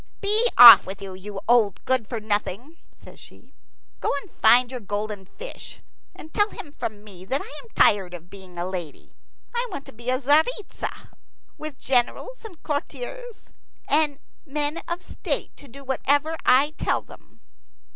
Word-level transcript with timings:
"Be 0.19 0.47
off 0.57 0.87
with 0.87 0.99
you, 0.99 1.13
you 1.13 1.39
old 1.47 1.85
good 1.85 2.07
for 2.07 2.19
nothing!" 2.19 2.77
says 2.91 3.19
she. 3.19 3.53
"Go 3.99 4.11
and 4.23 4.31
find 4.41 4.71
your 4.71 4.79
golden 4.79 5.25
fish, 5.37 5.79
and 6.15 6.33
tell 6.33 6.49
him 6.49 6.71
from 6.71 7.03
me 7.03 7.23
that 7.25 7.39
I 7.39 7.45
am 7.61 7.69
tired 7.75 8.15
of 8.15 8.27
being 8.27 8.57
a 8.57 8.65
lady. 8.67 9.13
I 9.53 9.67
want 9.71 9.85
to 9.85 9.91
be 9.91 10.05
Tzaritza, 10.05 11.09
with 11.59 11.77
generals 11.79 12.43
and 12.43 12.63
courtiers 12.63 13.53
and 13.87 14.17
men 14.43 14.81
of 14.87 15.03
state 15.03 15.55
to 15.57 15.67
do 15.67 15.83
whatever 15.83 16.35
I 16.47 16.71
tell 16.79 17.03
them." 17.03 17.39